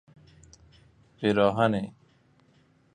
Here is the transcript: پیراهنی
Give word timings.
پیراهنی 1.17 1.93